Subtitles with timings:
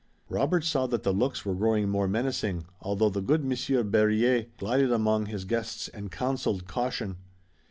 [0.29, 4.91] Robert saw that the looks were growing more menacing, although the good Monsieur Berryer glided
[4.91, 7.17] among his guests, and counseled caution.